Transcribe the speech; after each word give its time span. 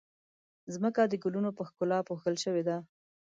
ځمکه 0.73 1.01
د 1.07 1.13
ګلونو 1.23 1.49
په 1.57 1.63
ښکلا 1.69 1.97
پوښل 2.09 2.35
شوې 2.43 2.63
ده. 2.67 2.77